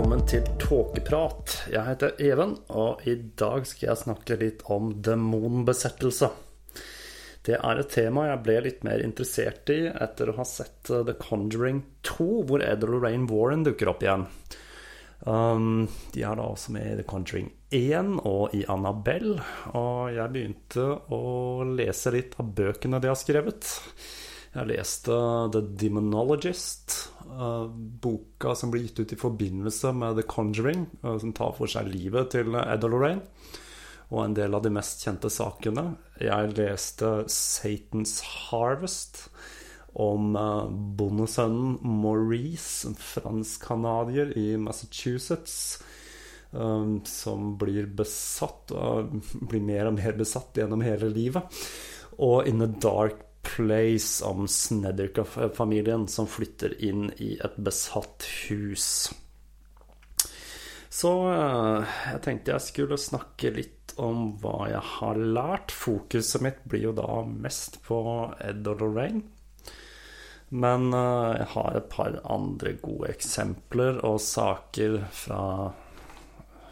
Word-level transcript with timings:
velkommen 0.00 0.22
til 0.24 0.46
Tåkeprat. 0.56 1.54
Jeg 1.68 1.84
heter 1.84 2.14
Even, 2.24 2.54
og 2.72 3.02
i 3.04 3.18
dag 3.36 3.66
skal 3.68 3.90
jeg 3.90 4.00
snakke 4.00 4.38
litt 4.40 4.62
om 4.72 4.94
demonbesettelse. 4.96 6.30
Det 7.44 7.58
er 7.58 7.82
et 7.82 7.90
tema 7.92 8.24
jeg 8.30 8.40
ble 8.46 8.54
litt 8.64 8.86
mer 8.86 9.04
interessert 9.04 9.68
i 9.74 9.90
etter 9.90 10.30
å 10.32 10.38
ha 10.38 10.46
sett 10.48 10.88
The 10.88 11.12
Conjuring 11.20 11.82
2, 12.08 12.28
hvor 12.48 12.64
Ed 12.64 12.86
Lorraine 12.88 13.28
Warren 13.28 13.66
dukker 13.66 13.92
opp 13.92 14.00
igjen. 14.06 14.24
Um, 15.28 15.84
de 16.16 16.24
er 16.24 16.40
da 16.40 16.48
også 16.48 16.72
med 16.78 16.94
i 16.94 16.96
The 17.02 17.08
Conjuring 17.12 17.52
1 17.68 18.22
og 18.24 18.56
i 18.56 18.64
Annabelle, 18.72 19.36
og 19.76 20.14
jeg 20.16 20.32
begynte 20.32 20.88
å 21.12 21.22
lese 21.76 22.16
litt 22.16 22.40
av 22.40 22.48
bøkene 22.56 23.04
de 23.04 23.12
har 23.12 23.20
skrevet. 23.20 23.68
Jeg 24.50 24.66
leste 24.66 25.14
The 25.54 25.60
Demonologist, 25.78 26.96
uh, 27.30 27.70
boka 27.70 28.56
som 28.58 28.72
ble 28.72 28.82
gitt 28.82 28.98
ut 28.98 29.12
i 29.14 29.18
forbindelse 29.18 29.92
med 29.94 30.18
The 30.18 30.24
Conjuring, 30.26 30.88
uh, 31.04 31.14
som 31.22 31.34
tar 31.36 31.54
for 31.54 31.70
seg 31.70 31.86
livet 31.92 32.32
til 32.34 32.58
Edda 32.58 32.90
Lorraine, 32.90 33.22
og 34.10 34.24
en 34.24 34.34
del 34.34 34.58
av 34.58 34.64
de 34.64 34.72
mest 34.74 35.06
kjente 35.06 35.30
sakene. 35.30 35.92
Jeg 36.18 36.50
leste 36.56 37.12
Satan's 37.30 38.16
Harvest 38.48 39.28
om 39.94 40.34
uh, 40.34 40.66
bondesønnen 40.66 41.78
Maurice, 42.02 42.90
en 42.90 42.98
fransk-canadier 42.98 44.34
i 44.34 44.50
Massachusetts, 44.58 45.78
som 46.50 47.52
blir 47.54 47.86
besatt, 47.94 48.72
og 48.74 49.12
blir 49.46 49.62
mer 49.62 49.86
og 49.86 50.00
mer 50.00 50.16
besatt 50.18 50.58
gjennom 50.58 50.82
hele 50.82 51.06
livet. 51.14 51.60
Og 52.18 52.48
In 52.50 52.64
a 52.64 52.66
Dark 52.66 53.29
Place 53.50 54.24
om 54.24 54.46
Snedderka-familien 54.48 56.06
som 56.08 56.28
flytter 56.30 56.76
inn 56.84 57.08
i 57.18 57.32
et 57.42 57.56
besatt 57.58 58.26
hus. 58.46 59.10
Så 60.90 61.10
jeg 61.30 62.20
tenkte 62.24 62.54
jeg 62.54 62.66
skulle 62.66 62.98
snakke 62.98 63.52
litt 63.54 63.94
om 64.00 64.32
hva 64.42 64.68
jeg 64.70 64.82
har 64.96 65.18
lært. 65.18 65.74
Fokuset 65.74 66.42
mitt 66.44 66.62
blir 66.68 66.88
jo 66.88 66.94
da 66.98 67.22
mest 67.26 67.80
på 67.86 68.00
Ed 68.42 68.66
og 68.70 68.82
Lorraine. 68.82 69.22
Men 70.50 70.90
jeg 70.90 71.46
har 71.52 71.76
et 71.78 71.90
par 71.92 72.16
andre 72.26 72.74
gode 72.82 73.12
eksempler 73.12 74.00
og 74.06 74.18
saker 74.22 74.98
fra, 75.14 75.42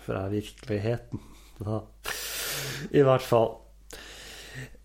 fra 0.02 0.24
virkeligheten. 0.32 1.22
I 2.90 3.04
hvert 3.06 3.26
fall. 3.26 3.52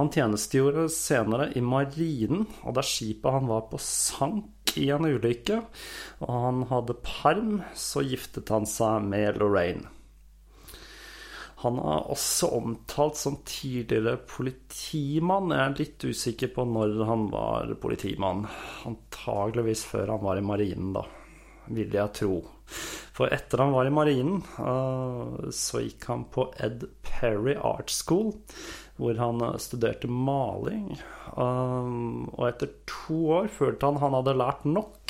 Han 0.00 0.10
tjenestegjorde 0.10 0.88
senere 0.90 1.54
i 1.54 1.62
marinen, 1.62 2.50
og 2.66 2.74
da 2.80 2.82
skipet 2.82 3.30
han 3.36 3.46
var 3.46 3.70
på, 3.70 3.78
sank 3.78 4.74
i 4.80 4.88
en 4.90 5.04
ulykke, 5.06 5.62
og 6.24 6.30
han 6.48 6.66
hadde 6.72 7.02
perm, 7.06 7.62
så 7.78 8.02
giftet 8.02 8.50
han 8.50 8.66
seg 8.66 9.06
med 9.06 9.38
Lorraine. 9.38 10.01
Han 11.62 11.78
er 11.78 12.08
også 12.10 12.48
omtalt 12.56 13.18
som 13.20 13.36
tidligere 13.46 14.16
politimann. 14.26 15.52
Jeg 15.54 15.62
er 15.62 15.76
litt 15.78 16.06
usikker 16.10 16.50
på 16.56 16.64
når 16.66 16.96
han 17.06 17.28
var 17.30 17.74
politimann. 17.82 18.44
Antageligvis 18.88 19.84
før 19.86 20.16
han 20.16 20.24
var 20.26 20.40
i 20.40 20.44
marinen, 20.46 20.90
da, 20.96 21.04
vil 21.70 21.94
jeg 21.94 22.16
tro. 22.18 22.40
For 23.12 23.30
etter 23.34 23.62
han 23.62 23.74
var 23.74 23.86
i 23.86 23.94
marinen, 23.94 24.42
så 25.52 25.82
gikk 25.84 26.08
han 26.10 26.26
på 26.32 26.48
Ed 26.64 26.86
Perry 27.06 27.54
Art 27.54 27.92
School, 27.92 28.32
hvor 28.98 29.18
han 29.20 29.42
studerte 29.62 30.08
maling. 30.10 30.96
Og 31.36 32.42
etter 32.48 32.72
to 32.88 33.18
år 33.38 33.52
følte 33.52 33.86
han 33.88 34.00
han 34.02 34.16
hadde 34.18 34.38
lært 34.40 34.64
nok. 34.68 35.01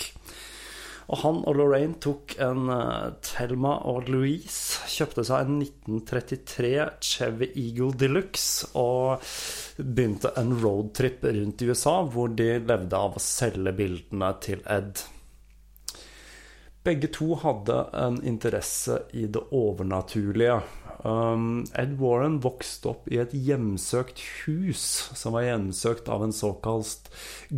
Og 1.11 1.19
han 1.23 1.41
og 1.49 1.57
Lorraine 1.59 1.99
tok 2.03 2.37
en 2.43 2.69
uh, 2.71 3.15
Thelma 3.25 3.75
og 3.91 4.11
Louise. 4.13 4.83
Kjøpte 4.93 5.25
seg 5.27 5.49
en 5.49 5.63
1933 5.65 6.75
Chevy 7.03 7.49
Eagle 7.51 7.97
Deluxe 7.99 8.71
og 8.79 9.25
begynte 9.83 10.35
en 10.39 10.55
roadtrip 10.63 11.25
rundt 11.27 11.65
i 11.65 11.73
USA, 11.73 11.99
hvor 12.07 12.31
de 12.37 12.55
levde 12.63 12.99
av 12.99 13.19
å 13.19 13.25
selge 13.25 13.75
bildene 13.77 14.31
til 14.45 14.63
Ed. 14.71 15.03
Begge 16.83 17.13
to 17.15 17.37
hadde 17.39 17.77
en 17.95 18.17
interesse 18.27 19.05
i 19.15 19.29
det 19.31 19.43
overnaturlige. 19.55 20.57
Um, 21.03 21.65
Ed 21.79 21.95
Warren 21.99 22.41
vokste 22.43 22.93
opp 22.93 23.07
i 23.11 23.19
et 23.23 23.35
hjemsøkt 23.35 24.23
hus 24.45 24.83
som 25.19 25.35
var 25.35 25.47
hjemsøkt 25.47 26.11
av 26.11 26.23
en 26.27 26.35
såkalt 26.35 27.11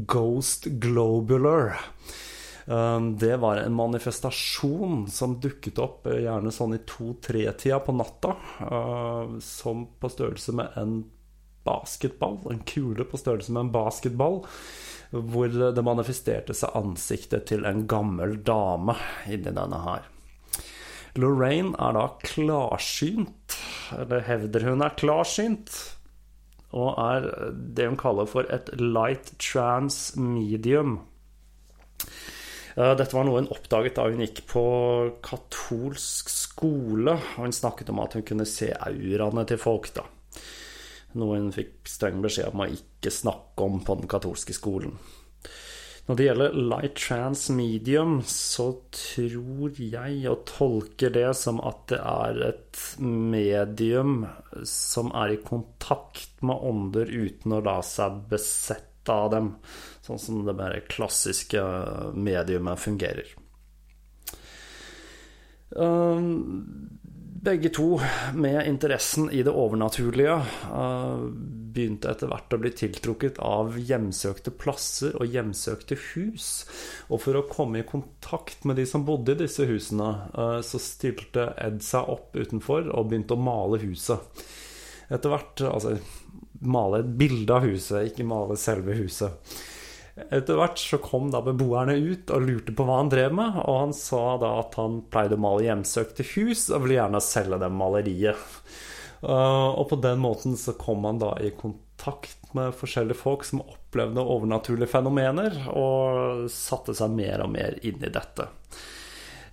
ghost 0.08 0.68
globular. 0.80 1.76
Det 2.64 3.36
var 3.36 3.56
en 3.60 3.74
manifestasjon 3.76 5.04
som 5.12 5.34
dukket 5.40 5.78
opp 5.84 6.06
gjerne 6.08 6.52
sånn 6.54 6.78
i 6.78 6.80
to-tre-tida 6.88 7.80
på 7.84 7.92
natta. 7.92 8.32
Som 9.44 9.84
på 10.00 10.08
størrelse 10.08 10.54
med 10.56 10.78
en 10.80 10.96
basketball. 11.64 12.38
En 12.50 12.64
kule 12.64 13.04
på 13.04 13.20
størrelse 13.20 13.52
med 13.52 13.66
en 13.66 13.74
basketball. 13.74 14.40
Hvor 15.12 15.52
det 15.52 15.84
manifesterte 15.84 16.56
seg 16.56 16.72
ansiktet 16.80 17.46
til 17.52 17.68
en 17.68 17.84
gammel 17.90 18.38
dame 18.44 18.96
inni 19.28 19.52
denne 19.52 19.84
her. 19.84 20.08
Lorraine 21.20 21.76
er 21.78 21.94
da 21.94 22.08
klarsynt, 22.26 23.54
eller 23.94 24.24
hevder 24.26 24.64
hun 24.66 24.82
er 24.82 24.96
klarsynt. 24.98 25.76
Og 26.74 26.96
er 26.98 27.28
det 27.76 27.86
hun 27.86 28.00
kaller 28.00 28.26
for 28.26 28.48
et 28.50 28.72
light 28.80 29.30
trans 29.38 30.16
medium. 30.18 31.04
Dette 32.74 33.14
var 33.14 33.26
noe 33.26 33.38
hun 33.38 33.52
oppdaget 33.54 33.94
da 33.94 34.08
hun 34.08 34.22
gikk 34.24 34.40
på 34.50 34.64
katolsk 35.22 36.30
skole. 36.32 37.14
Og 37.14 37.46
hun 37.46 37.54
snakket 37.54 37.92
om 37.94 38.02
at 38.02 38.16
hun 38.18 38.26
kunne 38.26 38.48
se 38.48 38.72
auraene 38.74 39.46
til 39.48 39.60
folk, 39.62 39.92
da. 39.94 40.06
Noe 41.14 41.38
hun 41.38 41.52
fikk 41.54 41.86
streng 41.86 42.18
beskjed 42.24 42.50
om 42.50 42.64
å 42.64 42.72
ikke 42.74 43.12
snakke 43.14 43.68
om 43.68 43.78
på 43.86 44.00
den 44.00 44.10
katolske 44.10 44.56
skolen. 44.56 44.96
Når 46.04 46.18
det 46.18 46.24
gjelder 46.26 46.56
light 46.68 46.98
trans 47.00 47.46
medium, 47.54 48.18
så 48.28 48.66
tror 48.92 49.78
jeg 49.80 50.18
og 50.28 50.42
tolker 50.50 51.14
det 51.14 51.30
som 51.38 51.62
at 51.64 51.86
det 51.94 52.00
er 52.02 52.40
et 52.50 52.80
medium 53.00 54.26
som 54.68 55.14
er 55.16 55.32
i 55.32 55.40
kontakt 55.40 56.42
med 56.44 56.60
ånder 56.60 57.08
uten 57.08 57.56
å 57.56 57.62
la 57.64 57.78
seg 57.86 58.20
besette 58.28 58.93
av 59.12 59.30
dem, 59.32 59.54
sånn 60.06 60.20
som 60.20 60.44
det 60.46 60.56
mer 60.56 60.78
klassiske 60.88 61.62
mediumet 62.14 62.80
fungerer. 62.80 63.34
Begge 67.44 67.68
to 67.68 68.00
med 68.32 68.66
interessen 68.68 69.26
i 69.30 69.42
det 69.44 69.52
overnaturlige 69.52 70.38
begynte 71.74 72.08
etter 72.08 72.30
hvert 72.30 72.54
å 72.54 72.58
bli 72.62 72.70
tiltrukket 72.72 73.40
av 73.44 73.74
hjemsøkte 73.76 74.54
plasser 74.56 75.16
og 75.18 75.28
hjemsøkte 75.28 75.98
hus. 76.14 76.46
Og 77.10 77.20
for 77.26 77.36
å 77.36 77.44
komme 77.50 77.82
i 77.82 77.88
kontakt 77.88 78.64
med 78.64 78.78
de 78.80 78.86
som 78.88 79.04
bodde 79.04 79.34
i 79.34 79.42
disse 79.42 79.66
husene, 79.68 80.08
så 80.64 80.80
stilte 80.80 81.50
Ed 81.60 81.82
seg 81.84 82.08
opp 82.14 82.32
utenfor 82.38 82.88
og 82.94 83.10
begynte 83.10 83.36
å 83.36 83.44
male 83.44 83.82
huset. 83.82 84.44
Etter 85.12 85.28
hvert 85.34 85.66
Altså 85.68 85.98
male 86.66 87.02
et 87.02 87.14
bilde 87.20 87.54
av 87.54 87.64
huset, 87.66 88.10
ikke 88.10 88.26
male 88.28 88.56
selve 88.60 88.96
huset. 88.98 89.54
Etter 90.14 90.54
hvert 90.54 90.78
så 90.78 91.00
kom 91.02 91.32
da 91.34 91.40
beboerne 91.42 91.96
ut 91.98 92.30
og 92.30 92.44
lurte 92.46 92.74
på 92.76 92.86
hva 92.86 93.00
han 93.00 93.10
drev 93.10 93.34
med, 93.34 93.56
og 93.64 93.80
han 93.80 93.94
sa 93.96 94.36
da 94.38 94.52
at 94.60 94.76
han 94.78 95.00
pleide 95.10 95.34
å 95.34 95.42
male 95.42 95.66
hjemsøkte 95.66 96.26
hus 96.36 96.68
og 96.70 96.84
ville 96.84 97.00
gjerne 97.00 97.22
selge 97.24 97.58
dem 97.64 97.74
maleriet. 97.80 98.60
Og 99.24 99.84
på 99.90 99.98
den 100.04 100.20
måten 100.22 100.54
så 100.60 100.76
kom 100.78 101.06
han 101.08 101.18
da 101.18 101.32
i 101.42 101.50
kontakt 101.58 102.52
med 102.54 102.76
forskjellige 102.78 103.18
folk 103.18 103.46
som 103.48 103.64
opplevde 103.64 104.22
overnaturlige 104.22 104.92
fenomener, 104.92 105.56
og 105.74 106.46
satte 106.52 106.94
seg 106.94 107.14
mer 107.16 107.42
og 107.42 107.50
mer 107.56 107.80
inn 107.82 107.98
i 108.04 108.12
dette. 108.12 108.46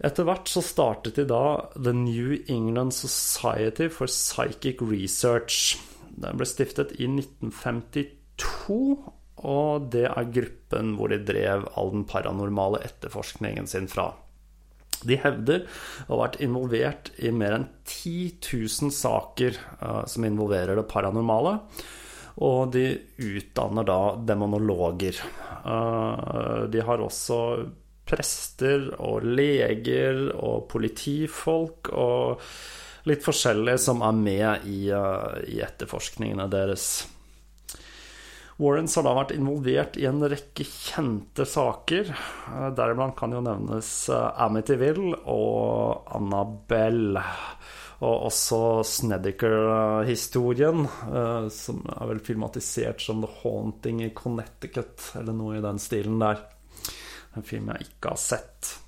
Etter 0.01 0.25
hvert 0.25 0.49
så 0.49 0.63
startet 0.65 1.17
de 1.17 1.27
da 1.29 1.69
The 1.77 1.93
New 1.93 2.33
England 2.49 2.93
Society 2.97 3.89
for 3.89 4.09
Psychic 4.09 4.81
Research. 4.81 5.77
Den 6.17 6.39
ble 6.39 6.47
stiftet 6.49 6.93
i 6.99 7.07
1952, 7.07 8.79
og 9.41 9.87
det 9.93 10.07
er 10.09 10.33
gruppen 10.35 10.95
hvor 10.97 11.11
de 11.11 11.21
drev 11.25 11.65
all 11.79 11.93
den 11.95 12.05
paranormale 12.09 12.81
etterforskningen 12.85 13.69
sin 13.69 13.89
fra. 13.91 14.11
De 15.01 15.17
hevder 15.17 15.65
å 16.05 16.13
ha 16.13 16.19
vært 16.25 16.41
involvert 16.45 17.09
i 17.21 17.31
mer 17.33 17.55
enn 17.57 17.67
10 17.89 18.37
000 18.45 18.93
saker 18.93 19.57
uh, 19.81 20.03
som 20.09 20.27
involverer 20.27 20.77
det 20.77 20.85
paranormale. 20.91 21.55
Og 22.41 22.71
de 22.73 22.85
utdanner 23.19 23.87
da 23.87 24.01
demonologer. 24.29 25.17
Uh, 25.65 26.69
de 26.71 26.85
har 26.85 27.01
også 27.01 27.39
prester 28.11 28.89
og 28.99 29.25
leger 29.25 30.27
og 30.35 30.67
politifolk 30.71 31.91
og 31.95 32.45
litt 33.09 33.25
forskjellige 33.25 33.81
som 33.81 34.03
er 34.05 34.17
med 34.17 34.69
i, 34.69 34.83
eh, 34.89 35.55
i 35.55 35.61
etterforskningene 35.65 36.47
deres. 36.51 37.07
Warrens 38.61 38.93
har 38.95 39.07
da 39.07 39.15
vært 39.17 39.33
involvert 39.33 39.95
i 39.97 40.05
en 40.05 40.21
rekke 40.21 40.65
kjente 40.67 41.47
saker. 41.49 42.11
Eh, 42.11 42.69
deriblant 42.77 43.17
kan 43.17 43.33
jo 43.33 43.41
nevnes 43.41 43.89
Amityville 44.13 45.23
og 45.25 46.11
Annabelle. 46.13 47.23
Og 48.01 48.31
også 48.31 48.81
Snedeker-historien, 48.85 50.85
eh, 50.85 51.49
som 51.53 51.83
er 51.85 52.07
vel 52.09 52.19
filmatisert 52.19 53.01
som 53.01 53.21
The 53.21 53.29
Haunting 53.41 54.01
i 54.01 54.09
Connecticut, 54.09 55.11
eller 55.15 55.37
noe 55.37 55.57
i 55.57 55.61
den 55.61 55.77
stilen 55.77 56.17
der. 56.19 56.41
En 57.37 57.43
film 57.43 57.69
jeg 57.69 57.87
ikke 57.87 58.09
har 58.09 58.17
sett. 58.17 58.80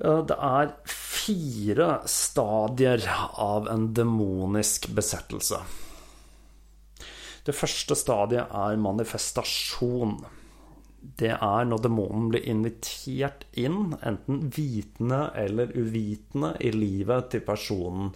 Det 0.00 0.36
er 0.36 0.72
fire 0.88 1.88
stadier 2.08 3.04
av 3.36 3.68
en 3.68 3.90
demonisk 3.94 4.88
besettelse. 4.96 5.60
Det 7.44 7.56
første 7.56 7.96
stadiet 7.98 8.52
er 8.56 8.80
manifestasjon 8.80 10.18
det 11.00 11.32
er 11.32 11.64
når 11.68 11.82
demonen 11.86 12.28
blir 12.32 12.44
invitert 12.52 13.46
inn, 13.58 13.94
enten 14.04 14.50
vitende 14.52 15.30
eller 15.38 15.72
uvitende, 15.72 16.52
i 16.60 16.72
livet 16.74 17.30
til 17.32 17.44
personen 17.46 18.12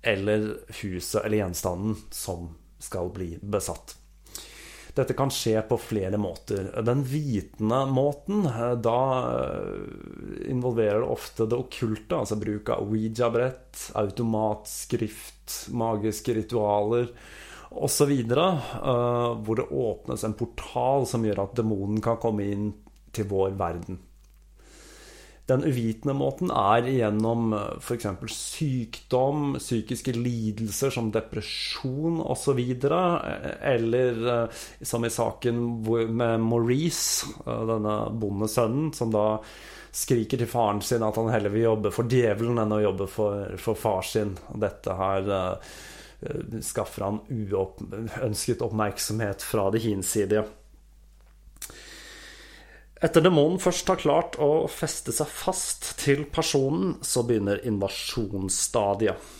eller 0.00 0.54
huset 0.80 1.24
eller 1.24 1.42
gjenstanden 1.42 1.98
som 2.14 2.48
skal 2.80 3.10
bli 3.12 3.34
besatt. 3.42 3.96
Dette 4.98 5.14
kan 5.14 5.30
skje 5.30 5.60
på 5.68 5.76
flere 5.78 6.18
måter. 6.18 6.72
Den 6.82 7.04
vitende 7.06 7.84
måten, 7.86 8.48
da 8.82 9.00
eh, 9.30 10.48
involverer 10.50 11.04
det 11.04 11.12
ofte 11.14 11.46
det 11.46 11.58
okkulte, 11.58 12.18
altså 12.18 12.38
bruk 12.40 12.72
av 12.74 12.88
Ouija-brett, 12.88 13.84
automatskrift, 14.00 15.68
magiske 15.70 16.34
ritualer 16.40 17.12
osv. 17.70 18.10
Uh, 18.32 19.38
hvor 19.44 19.60
det 19.60 19.68
åpnes 19.70 20.24
en 20.24 20.36
portal 20.38 21.06
som 21.06 21.24
gjør 21.24 21.44
at 21.44 21.56
demonen 21.60 22.02
kan 22.04 22.18
komme 22.20 22.48
inn 22.48 22.70
til 23.14 23.28
vår 23.30 23.54
verden. 23.60 24.00
Den 25.48 25.64
uvitende 25.64 26.12
måten 26.12 26.50
er 26.52 26.84
gjennom 26.92 27.54
uh, 27.56 27.62
f.eks. 27.80 28.06
sykdom, 28.34 29.54
psykiske 29.56 30.12
lidelser 30.12 30.92
som 30.92 31.08
depresjon 31.14 32.20
osv. 32.20 32.60
Eller 33.72 34.20
uh, 34.28 34.62
som 34.82 35.06
i 35.08 35.12
saken 35.12 35.62
med 36.12 36.44
Maurice, 36.44 37.32
denne 37.44 37.96
bondesønnen, 38.12 38.92
som 38.96 39.14
da 39.14 39.26
skriker 39.98 40.38
til 40.38 40.50
faren 40.50 40.82
sin 40.84 41.02
at 41.02 41.16
han 41.16 41.30
heller 41.32 41.52
vil 41.54 41.64
jobbe 41.64 41.92
for 41.96 42.10
djevelen 42.10 42.60
enn 42.60 42.76
å 42.76 42.82
jobbe 42.82 43.08
for, 43.10 43.56
for 43.60 43.78
far 43.78 44.04
sin. 44.04 44.36
Dette 44.52 44.96
her 45.00 45.32
uh, 45.32 45.72
skaffer 46.60 47.08
han 47.08 47.22
uønsket 47.30 48.62
oppmerksomhet 48.68 49.44
fra 49.48 49.70
det 49.72 49.84
hinsidige. 49.86 50.44
Etter 52.98 53.22
demonen 53.22 53.60
først 53.62 53.90
har 53.92 54.00
klart 54.02 54.36
å 54.42 54.66
feste 54.72 55.12
seg 55.14 55.28
fast 55.30 55.92
til 56.00 56.24
personen, 56.34 56.96
så 57.06 57.22
begynner 57.26 57.62
invasjonsstadiet. 57.68 59.34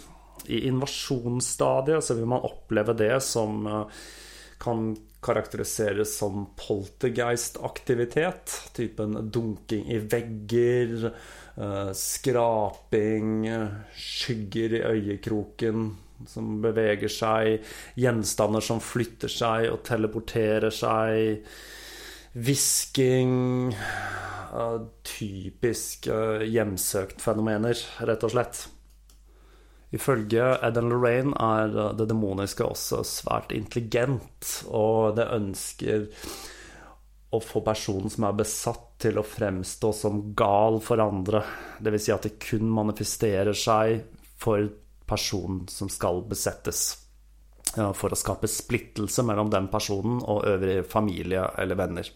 I 0.49 0.63
invasjonsstadiet 0.69 2.05
så 2.07 2.15
vil 2.15 2.29
man 2.31 2.47
oppleve 2.47 2.95
det 2.97 3.17
som 3.27 3.67
eh, 3.67 4.03
kan 4.63 4.93
karakteriseres 5.27 6.13
som 6.21 6.47
poltergeist-aktivitet. 6.57 8.55
Typen 8.77 9.31
dunking 9.35 9.91
i 9.91 9.99
vegger, 9.99 11.11
eh, 11.57 11.91
skraping, 11.99 13.49
skygger 13.99 14.77
i 14.79 14.85
øyekroken, 14.93 15.91
som 16.31 16.61
beveger 16.63 17.11
seg, 17.11 17.59
gjenstander 17.99 18.63
som 18.63 18.79
flytter 18.83 19.31
seg 19.31 19.67
og 19.73 19.83
teleporterer 19.87 20.71
seg, 20.75 21.43
hvisking 22.45 23.75
Typiske 25.05 26.45
hjemsøkt 26.49 27.23
fenomener, 27.23 27.79
rett 28.07 28.25
og 28.25 28.33
slett. 28.33 28.61
Ifølge 29.95 30.45
Eden 30.65 30.91
Lorraine 30.93 31.33
er 31.41 31.73
det 31.97 32.09
demoniske 32.11 32.65
også 32.65 33.03
svært 33.09 33.55
intelligent, 33.57 34.51
og 34.69 35.17
det 35.17 35.29
ønsker 35.33 36.07
å 37.33 37.41
få 37.45 37.61
personen 37.65 38.13
som 38.13 38.29
er 38.29 38.39
besatt, 38.39 38.85
til 38.99 39.21
å 39.21 39.23
fremstå 39.23 39.93
som 39.95 40.17
gal 40.35 40.81
for 40.83 40.99
andre. 40.99 41.45
Dvs. 41.79 42.03
Si 42.03 42.11
at 42.11 42.25
det 42.27 42.33
kun 42.43 42.67
manifesterer 42.75 43.55
seg 43.55 44.01
for 44.43 44.65
personen 45.07 45.69
som 45.71 45.87
skal 45.87 46.25
besettes. 46.27 46.81
For 47.69 48.11
å 48.11 48.19
skape 48.19 48.51
splittelse 48.51 49.23
mellom 49.23 49.53
den 49.55 49.69
personen 49.71 50.19
og 50.19 50.49
øvrig 50.51 50.81
familie 50.91 51.45
eller 51.63 51.79
venner. 51.79 52.11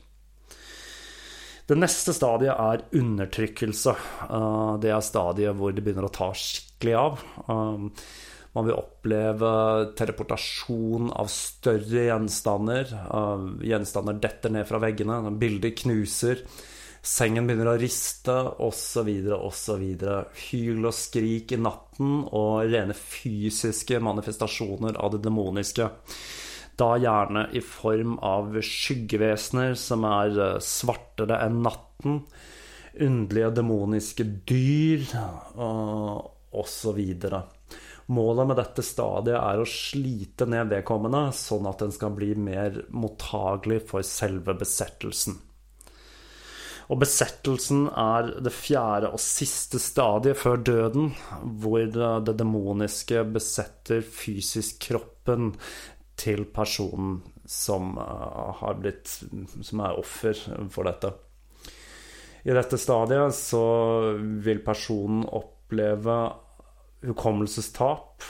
Det 1.66 1.78
neste 1.78 2.14
stadiet 2.16 2.58
er 2.58 2.82
undertrykkelse. 2.98 3.94
Eh, 4.26 4.74
det 4.82 4.90
er 4.90 5.06
stadiet 5.06 5.56
hvor 5.58 5.74
det 5.74 5.84
begynner 5.84 6.08
å 6.08 6.14
ta 6.14 6.32
skikkelig 6.34 6.98
av. 6.98 7.22
Eh, 7.46 8.02
man 8.52 8.66
vil 8.68 8.76
oppleve 8.76 9.52
teleportasjon 9.96 11.12
av 11.16 11.30
større 11.32 12.08
gjenstander. 12.10 12.92
Eh, 12.92 13.46
gjenstander 13.70 14.18
detter 14.20 14.52
ned 14.52 14.68
fra 14.68 14.82
veggene, 14.82 15.22
bilder 15.40 15.74
knuser. 15.84 16.42
Sengen 17.02 17.48
begynner 17.48 17.72
å 17.72 17.78
riste, 17.80 18.34
osv., 18.62 19.08
osv. 19.34 19.86
Hyl 20.44 20.86
og 20.86 20.94
skrik 20.94 21.54
i 21.54 21.58
natten 21.58 22.20
og 22.30 22.68
rene 22.70 22.94
fysiske 22.94 23.98
manifestasjoner 24.02 24.98
av 25.02 25.16
det 25.16 25.24
demoniske. 25.24 25.88
Da 26.80 26.94
gjerne 27.00 27.46
i 27.52 27.60
form 27.64 28.16
av 28.24 28.56
skyggevesener 28.64 29.76
som 29.78 30.06
er 30.08 30.38
eh, 30.40 30.58
svartere 30.64 31.40
enn 31.44 31.60
natten. 31.66 32.22
Underlige 32.92 33.52
demoniske 33.56 34.24
dyr 34.48 35.04
osv. 36.52 36.98
Målet 38.12 38.48
med 38.50 38.58
dette 38.60 38.84
stadiet 38.84 39.38
er 39.38 39.62
å 39.62 39.68
slite 39.68 40.48
ned 40.50 40.68
vedkommende, 40.72 41.30
sånn 41.36 41.68
at 41.70 41.80
den 41.84 41.94
skal 41.94 42.12
bli 42.16 42.34
mer 42.36 42.82
mottagelig 42.92 43.80
for 43.88 44.04
selve 44.04 44.56
besettelsen. 44.60 45.38
Og 46.92 46.98
besettelsen 47.00 47.86
er 47.96 48.34
det 48.44 48.52
fjerde 48.52 49.12
og 49.14 49.22
siste 49.22 49.80
stadiet 49.80 50.36
før 50.36 50.60
døden, 50.60 51.12
hvor 51.62 51.86
det 51.88 52.36
demoniske 52.36 53.22
besetter 53.32 54.02
fysisk 54.04 54.82
kroppen 54.90 55.54
til 56.18 56.44
personen 56.54 57.20
som 57.48 57.96
eh, 57.98 58.52
har 58.60 58.78
blitt 58.80 59.10
Som 59.62 59.82
er 59.82 59.98
offer 59.98 60.38
for 60.70 60.88
dette. 60.88 61.12
I 62.42 62.54
dette 62.56 62.78
stadiet 62.78 63.34
så 63.38 63.64
vil 64.42 64.64
personen 64.66 65.22
oppleve 65.30 66.16
hukommelsestap 67.06 68.24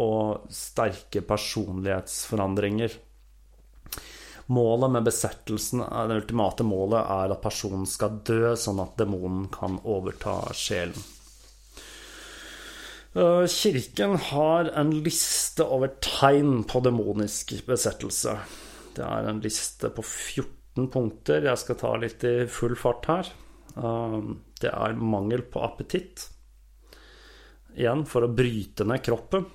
og 0.00 0.50
sterke 0.52 1.22
personlighetsforandringer. 1.24 2.92
Målet 4.50 4.90
med 4.90 5.06
besettelsen, 5.06 5.80
det 5.80 6.20
ultimate 6.24 6.64
målet, 6.66 7.00
er 7.04 7.32
at 7.32 7.42
personen 7.44 7.86
skal 7.88 8.20
dø, 8.26 8.52
sånn 8.58 8.82
at 8.82 8.96
demonen 8.98 9.46
kan 9.52 9.78
overta 9.84 10.40
sjelen. 10.56 10.98
Eh, 13.12 13.46
kirken 13.46 14.16
har 14.16 14.64
en 14.64 14.90
liste 15.02 15.64
over 15.66 15.90
tegn 15.98 16.62
på 16.62 16.80
demonisk 16.84 17.56
besettelse. 17.66 18.36
Det 18.94 19.02
er 19.02 19.26
en 19.26 19.40
liste 19.42 19.90
på 19.90 20.04
14 20.04 20.86
punkter. 20.94 21.42
Jeg 21.48 21.58
skal 21.58 21.78
ta 21.80 21.94
litt 21.98 22.22
i 22.28 22.34
full 22.46 22.76
fart 22.78 23.08
her. 23.10 23.32
Eh, 23.74 24.20
det 24.62 24.70
er 24.70 24.94
mangel 24.94 25.42
på 25.42 25.62
appetitt. 25.66 26.28
Igjen 27.74 28.06
for 28.06 28.26
å 28.26 28.30
bryte 28.30 28.86
ned 28.86 29.02
kroppen. 29.02 29.48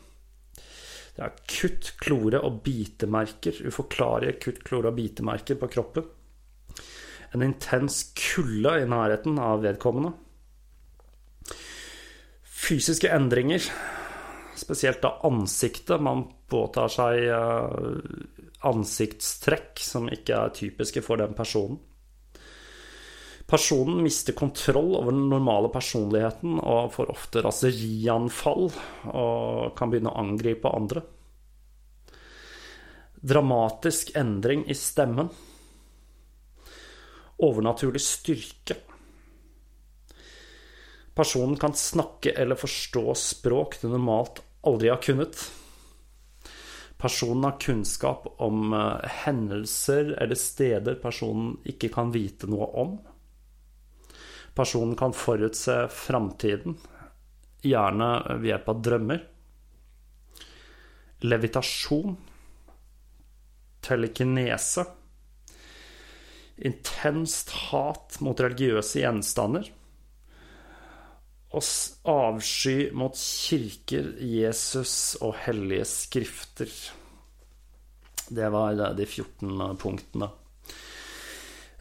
Det 1.15 1.23
er 1.23 1.39
kutt, 1.47 1.93
klore 2.03 2.41
og 2.43 2.59
bitemerker. 2.65 3.61
Uforklarlige 3.71 4.35
kutt, 4.43 4.63
klore 4.67 4.91
og 4.91 4.99
bitemerker 4.99 5.55
på 5.61 5.71
kroppen. 5.71 6.11
En 7.31 7.43
intens 7.43 8.01
kulde 8.19 8.81
i 8.81 8.87
nærheten 8.87 9.39
av 9.39 9.63
vedkommende. 9.63 10.11
Fysiske 12.65 13.11
endringer, 13.13 13.61
spesielt 14.57 15.03
da 15.03 15.19
ansiktet. 15.27 16.01
Man 16.01 16.23
påtar 16.49 16.89
seg 16.89 17.27
eh, 17.29 17.99
ansiktstrekk 18.65 19.83
som 19.85 20.09
ikke 20.09 20.39
er 20.39 20.55
typiske 20.55 21.03
for 21.05 21.21
den 21.21 21.35
personen. 21.37 21.77
Personen 23.45 23.99
mister 24.01 24.33
kontroll 24.33 24.95
over 24.97 25.13
den 25.13 25.27
normale 25.29 25.69
personligheten 25.69 26.57
og 26.57 26.95
får 26.95 27.11
ofte 27.13 27.43
raserianfall 27.45 28.71
og 29.11 29.75
kan 29.77 29.91
begynne 29.91 30.09
å 30.09 30.23
angripe 30.23 30.71
andre. 30.73 31.03
Dramatisk 33.21 34.15
endring 34.17 34.65
i 34.65 34.77
stemmen. 34.77 35.29
Overnaturlig 37.45 38.01
styrke. 38.01 38.79
Personen 41.15 41.55
kan 41.55 41.73
snakke 41.73 42.33
eller 42.35 42.59
forstå 42.59 43.13
språk 43.15 43.77
det 43.81 43.87
normalt 43.87 44.41
aldri 44.67 44.89
har 44.91 45.01
kunnet. 45.01 45.39
Personen 46.97 47.43
har 47.43 47.59
kunnskap 47.59 48.27
om 48.43 48.73
eh, 48.73 49.07
hendelser 49.23 50.15
eller 50.21 50.35
steder 50.35 50.97
personen 50.99 51.55
ikke 51.67 51.91
kan 51.93 52.11
vite 52.11 52.49
noe 52.51 52.67
om. 52.81 52.97
Personen 54.55 54.95
kan 54.99 55.15
forutse 55.15 55.75
framtiden, 55.91 56.77
gjerne 57.63 58.09
ved 58.39 58.49
hjelp 58.51 58.69
av 58.71 58.83
drømmer. 58.87 59.23
Levitasjon. 61.25 62.15
Telekinese. 63.85 64.85
Intenst 66.55 67.51
hat 67.67 68.15
mot 68.23 68.39
religiøse 68.39 69.03
gjenstander. 69.03 69.67
Og 71.55 71.63
avsky 72.11 72.89
mot 72.91 73.15
kirker, 73.15 74.11
Jesus 74.19 75.15
og 75.23 75.37
hellige 75.45 75.85
skrifter. 75.87 76.71
Det 78.27 78.49
var 78.51 78.75
de 78.97 79.05
14 79.05 79.77
punktene. 79.79 80.31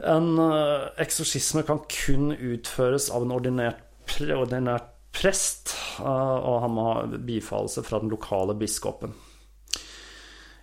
En 0.02 0.38
eh, 0.42 0.88
eksorsisme 1.02 1.62
kan 1.66 1.80
kun 1.90 2.32
utføres 2.34 3.08
av 3.14 3.24
en 3.24 3.34
ordinært, 3.34 3.82
ordinært 4.34 4.90
prest, 5.14 5.74
eh, 6.02 6.38
og 6.38 6.64
han 6.64 6.74
må 6.74 6.88
ha 6.90 7.04
bifallelse 7.14 7.84
fra 7.86 8.02
den 8.02 8.12
lokale 8.12 8.56
biskopen. 8.58 9.14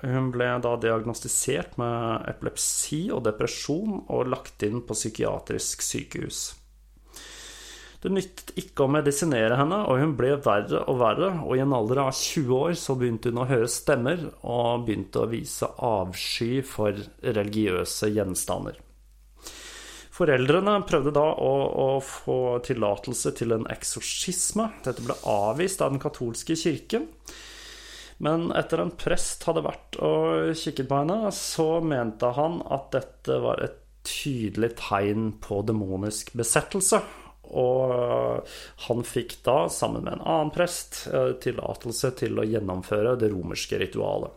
Hun 0.00 0.30
ble 0.32 0.48
da 0.64 0.76
diagnostisert 0.80 1.76
med 1.80 2.28
epilepsi 2.30 3.06
og 3.12 3.24
depresjon 3.26 4.04
og 4.08 4.30
lagt 4.32 4.64
inn 4.64 4.80
på 4.86 4.96
psykiatrisk 4.96 5.84
sykehus. 5.84 6.42
Det 8.00 8.08
nyttet 8.08 8.54
ikke 8.56 8.86
å 8.86 8.92
medisinere 8.94 9.58
henne, 9.60 9.82
og 9.84 9.98
hun 10.00 10.14
ble 10.16 10.32
verre 10.40 10.86
og 10.88 11.00
verre. 11.02 11.34
Og 11.44 11.58
i 11.58 11.60
en 11.60 11.74
alder 11.76 12.00
av 12.06 12.14
20 12.16 12.54
år 12.56 12.76
så 12.80 12.96
begynte 12.96 13.28
hun 13.28 13.42
å 13.42 13.48
høre 13.50 13.68
stemmer, 13.68 14.22
og 14.40 14.86
begynte 14.86 15.20
å 15.20 15.28
vise 15.28 15.68
avsky 15.84 16.62
for 16.64 16.96
religiøse 17.20 18.08
gjenstander. 18.14 18.80
Foreldrene 20.16 20.78
prøvde 20.88 21.12
da 21.16 21.26
å, 21.44 21.52
å 21.68 21.90
få 22.04 22.40
tillatelse 22.64 23.34
til 23.36 23.54
en 23.56 23.68
eksorsisme. 23.72 24.70
Dette 24.84 25.04
ble 25.04 25.16
avvist 25.28 25.84
av 25.84 25.92
den 25.92 26.00
katolske 26.00 26.56
kirken. 26.60 27.06
Men 28.24 28.50
etter 28.56 28.82
en 28.82 28.92
prest 29.00 29.44
hadde 29.48 29.64
vært 29.64 29.96
og 30.04 30.52
kikket 30.60 30.88
på 30.88 31.04
henne, 31.04 31.32
så 31.32 31.68
mente 31.84 32.32
han 32.36 32.60
at 32.68 32.90
dette 32.96 33.38
var 33.44 33.64
et 33.64 33.78
tydelig 34.04 34.74
tegn 34.80 35.34
på 35.40 35.60
demonisk 35.68 36.32
besettelse. 36.36 37.00
Og 37.50 38.46
han 38.86 39.06
fikk 39.06 39.38
da, 39.46 39.64
sammen 39.72 40.04
med 40.06 40.18
en 40.18 40.26
annen 40.26 40.52
prest, 40.54 41.06
eh, 41.12 41.32
tillatelse 41.42 42.12
til 42.20 42.38
å 42.38 42.46
gjennomføre 42.46 43.16
det 43.20 43.32
romerske 43.32 43.80
ritualet. 43.80 44.36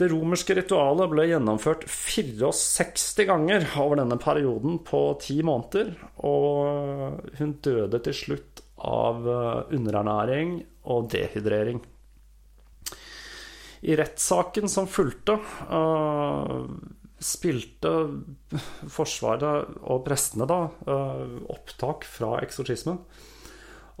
Det 0.00 0.08
romerske 0.08 0.54
ritualet 0.56 1.10
ble 1.12 1.26
gjennomført 1.28 1.82
64 1.84 3.26
ganger 3.28 3.66
over 3.82 4.00
denne 4.00 4.16
perioden 4.20 4.78
på 4.86 5.02
ti 5.20 5.42
måneder, 5.44 5.92
og 6.24 7.20
hun 7.36 7.52
døde 7.60 8.00
til 8.06 8.16
slutt 8.16 8.62
av 8.80 9.28
eh, 9.28 9.74
underernæring 9.76 10.54
og 10.88 11.10
dehydrering. 11.12 11.82
I 13.80 13.96
rettssaken 13.96 14.68
som 14.68 14.88
fulgte, 14.90 15.38
uh, 15.72 16.66
spilte 17.20 17.90
Forsvaret 18.88 19.76
og 19.84 20.00
prestene 20.06 20.48
da 20.48 20.62
uh, 20.68 21.36
opptak 21.52 22.06
fra 22.08 22.38
eksorsismen. 22.44 22.98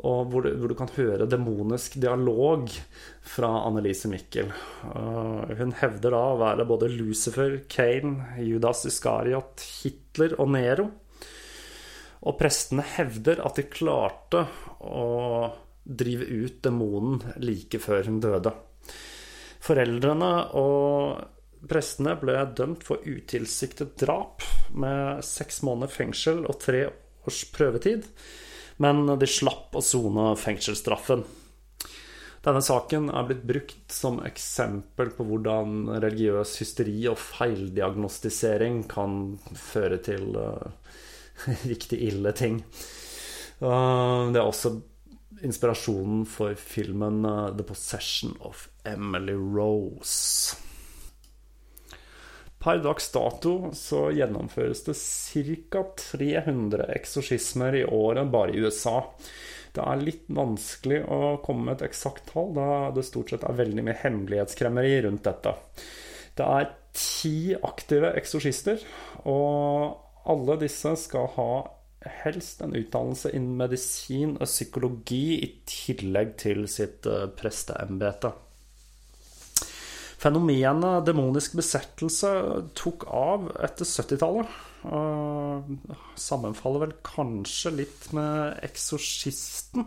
Og 0.00 0.30
hvor 0.32 0.46
du, 0.46 0.54
hvor 0.56 0.70
du, 0.72 0.76
kan 0.78 0.88
høre 0.94 1.28
demonisk 1.28 1.98
dialog 2.00 2.70
fra 3.34 3.50
Annelise 3.66 4.08
Mikkel. 4.08 4.48
Uh, 4.86 5.44
hun 5.58 5.74
hevder 5.76 6.16
da 6.16 6.22
å 6.30 6.38
være 6.40 6.64
både 6.68 6.88
Lucifer, 6.94 7.58
Kane, 7.68 8.40
Judas 8.40 8.86
Iskariot, 8.88 9.60
Hitler 9.82 10.38
og 10.40 10.54
Nero. 10.56 10.88
Og 12.24 12.36
prestene 12.40 12.84
hevder 12.96 13.42
at 13.44 13.60
de 13.60 13.66
klarte 13.68 14.46
å 14.80 15.50
drive 15.84 16.24
ut 16.24 16.58
demonen 16.64 17.20
like 17.40 17.80
før 17.80 18.08
hun 18.08 18.20
døde. 18.24 18.52
Foreldrene 19.60 20.32
og 20.56 21.39
prestene 21.68 22.14
ble 22.20 22.36
dømt 22.56 22.84
for 22.86 23.02
utilsiktet 23.04 23.96
drap 24.00 24.44
med 24.72 25.24
seks 25.26 25.60
måneder 25.66 25.92
fengsel 25.92 26.44
og 26.46 26.60
tre 26.62 26.86
års 27.26 27.42
prøvetid, 27.52 28.06
men 28.80 29.04
de 29.20 29.28
slapp 29.28 29.76
å 29.76 29.84
sone 29.84 30.32
fengselsstraffen. 30.40 31.26
Denne 32.40 32.62
saken 32.64 33.10
er 33.12 33.26
blitt 33.28 33.42
brukt 33.44 33.92
som 33.92 34.22
eksempel 34.24 35.10
på 35.12 35.26
hvordan 35.28 35.90
religiøs 36.00 36.54
hysteri 36.62 37.02
og 37.10 37.18
feildiagnostisering 37.20 38.86
kan 38.88 39.18
føre 39.60 39.98
til 40.06 40.38
uh, 40.40 40.70
riktig 41.72 42.00
ille 42.08 42.32
ting. 42.32 42.62
Uh, 43.60 44.32
det 44.32 44.40
er 44.40 44.46
også 44.46 44.72
inspirasjonen 45.44 46.24
for 46.28 46.56
filmen 46.56 47.20
uh, 47.28 47.52
'The 47.52 47.68
Possession 47.68 48.32
of 48.40 48.70
Emily 48.88 49.36
Rose'. 49.36 50.69
Per 52.60 52.82
dags 52.84 53.06
dato 53.14 53.54
så 53.72 54.10
gjennomføres 54.12 54.82
det 54.84 54.96
ca. 55.72 55.84
300 56.12 56.90
eksorsismer 56.92 57.78
i 57.78 57.86
året 57.88 58.28
bare 58.32 58.52
i 58.52 58.60
USA. 58.60 58.98
Det 59.72 59.80
er 59.80 60.02
litt 60.02 60.26
vanskelig 60.34 61.00
å 61.08 61.38
komme 61.44 61.70
med 61.70 61.78
et 61.78 61.88
eksakt 61.88 62.28
tall, 62.32 62.52
da 62.56 62.90
det 62.92 63.06
stort 63.06 63.32
sett 63.32 63.46
er 63.48 63.56
veldig 63.56 63.86
mye 63.86 63.96
hemmelighetskremmeri 64.02 64.94
rundt 65.06 65.24
dette. 65.24 65.54
Det 66.36 66.46
er 66.58 66.70
ti 66.96 67.54
aktive 67.54 68.12
eksorsister, 68.18 68.82
og 69.30 70.28
alle 70.28 70.58
disse 70.60 70.92
skal 71.00 71.30
ha 71.38 71.50
helst 72.24 72.60
en 72.64 72.76
utdannelse 72.76 73.32
innen 73.36 73.56
medisin 73.60 74.36
og 74.36 74.48
psykologi 74.48 75.40
i 75.40 75.50
tillegg 75.68 76.36
til 76.40 76.64
sitt 76.68 77.08
eh, 77.08 77.28
presteembete. 77.36 78.32
Fenomenet 80.20 81.06
demonisk 81.06 81.54
besettelse 81.56 82.30
tok 82.76 83.06
av 83.08 83.46
etter 83.64 83.88
70-tallet. 83.88 84.58
Sammenfaller 86.20 86.84
vel 86.84 86.92
kanskje 87.06 87.72
litt 87.78 88.10
med 88.16 88.58
'Eksorsisten'. 88.60 89.86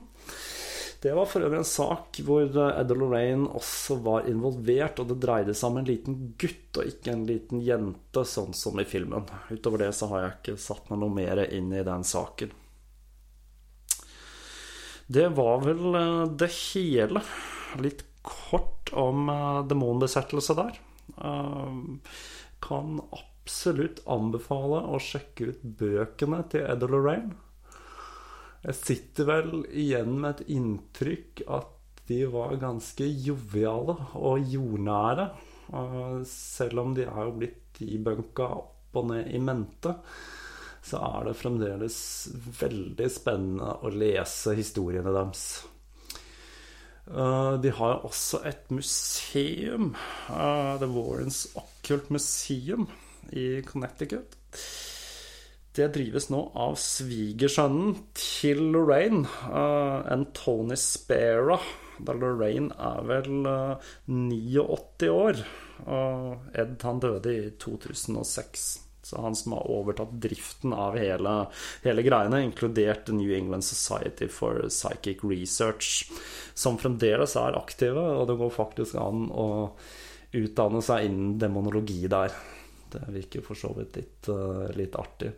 Det 1.04 1.12
var 1.14 1.28
for 1.28 1.44
øvrig 1.44 1.60
en 1.60 1.68
sak 1.68 2.18
hvor 2.24 2.48
Edda 2.48 2.96
Lorraine 2.96 3.50
også 3.60 3.98
var 4.06 4.30
involvert, 4.32 5.02
og 5.04 5.10
det 5.10 5.20
dreide 5.26 5.54
seg 5.54 5.74
om 5.74 5.80
en 5.82 5.90
liten 5.90 6.16
gutt 6.40 6.80
og 6.80 6.88
ikke 6.88 7.12
en 7.12 7.26
liten 7.28 7.60
jente, 7.60 8.24
sånn 8.24 8.56
som 8.56 8.80
i 8.80 8.86
filmen. 8.88 9.28
Utover 9.52 9.84
det 9.84 9.92
så 9.98 10.08
har 10.14 10.24
jeg 10.24 10.38
ikke 10.38 10.64
satt 10.64 10.88
meg 10.90 11.02
noe 11.04 11.14
mer 11.14 11.44
inn 11.50 11.74
i 11.76 11.84
den 11.84 12.08
saken. 12.08 12.56
Det 15.12 15.28
var 15.36 15.62
vel 15.68 16.00
eh, 16.00 16.24
det 16.40 16.50
hele. 16.56 17.22
Litt 17.84 18.06
kort 18.24 18.92
om 18.98 19.30
eh, 19.30 19.62
demonbesettelse 19.70 20.56
der. 20.58 20.80
Eh, 21.18 21.78
kan 22.64 23.00
absolutt 23.12 24.04
anbefale 24.08 24.84
å 24.88 25.00
sjekke 25.04 25.52
ut 25.52 25.64
bøkene 25.80 26.44
til 26.52 26.68
Ed 26.68 26.86
Lorraine. 26.88 27.36
Jeg 28.64 28.80
sitter 28.80 29.28
vel 29.28 29.50
igjen 29.76 30.14
med 30.24 30.38
et 30.38 30.54
inntrykk 30.56 31.44
at 31.52 31.74
de 32.08 32.22
var 32.32 32.56
ganske 32.62 33.04
joviale 33.26 33.96
og 34.16 34.48
jordnære. 34.48 35.28
Selv 36.28 36.84
om 36.84 36.96
de 36.96 37.04
er 37.04 37.20
jo 37.28 37.36
blitt 37.36 37.60
debunka 37.80 38.48
opp 38.56 39.00
og 39.00 39.10
ned 39.10 39.32
i 39.36 39.42
mente, 39.44 39.92
så 40.84 41.00
er 41.00 41.30
det 41.30 41.38
fremdeles 41.40 41.98
veldig 42.60 43.10
spennende 43.12 43.70
å 43.84 43.92
lese 43.92 44.56
historiene 44.58 45.12
deres. 45.16 45.46
De 47.04 47.72
har 47.76 48.06
også 48.08 48.40
et 48.48 48.72
museum, 48.72 49.92
The 50.30 50.88
Warrens 50.88 51.46
Occult 51.60 52.10
Museum 52.14 52.88
i 53.32 53.62
Connecticut. 53.68 54.38
Det 55.74 55.90
drives 55.96 56.30
nå 56.32 56.40
av 56.56 56.78
svigersønnen 56.80 57.98
til 58.16 58.62
Lorraine, 58.72 59.28
en 59.52 60.28
Tony 60.38 60.78
Spera 60.80 61.60
da 62.02 62.14
Lorraine 62.18 62.74
er 62.80 63.04
vel 63.10 63.48
89 64.08 65.12
år. 65.12 65.44
Og 65.84 66.56
Ed 66.56 66.78
han 66.86 67.02
døde 67.04 67.34
i 67.36 67.50
2006. 67.60 68.68
Så 69.04 69.22
han 69.22 69.36
som 69.36 69.58
har 69.58 69.68
overtatt 69.72 70.14
driften 70.24 70.74
av 70.74 70.96
hele, 71.00 71.34
hele 71.84 72.06
greiene, 72.06 72.44
inkludert 72.46 73.12
New 73.12 73.34
England 73.36 73.66
Society 73.68 74.30
for 74.32 74.64
Psychic 74.70 75.26
Research, 75.28 76.08
som 76.56 76.80
fremdeles 76.80 77.36
er 77.40 77.60
aktive, 77.60 78.00
og 78.00 78.30
det 78.30 78.40
går 78.40 78.56
faktisk 78.56 78.98
an 79.02 79.28
å 79.30 79.48
utdanne 80.34 80.82
seg 80.82 81.10
innen 81.10 81.38
demonologi 81.42 82.02
der. 82.08 82.34
Det 82.94 83.04
virker 83.12 83.46
for 83.46 83.60
så 83.60 83.74
vidt 83.76 84.00
litt, 84.00 84.32
litt 84.78 84.96
artig. 84.98 85.34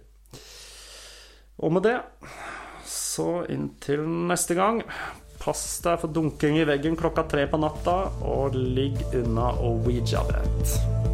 Og 1.63 1.71
med 1.73 1.87
det, 1.87 1.97
så 2.85 3.45
inntil 3.49 4.03
neste 4.29 4.57
gang 4.57 4.83
Pass 5.45 5.61
deg 5.83 5.99
for 6.01 6.09
dunking 6.09 6.57
i 6.57 6.65
veggen 6.65 6.95
klokka 6.97 7.27
tre 7.29 7.45
på 7.51 7.59
natta, 7.61 7.97
og 8.25 8.55
ligg 8.55 8.97
unna 9.13 9.51
Ouija-brett. 9.61 11.04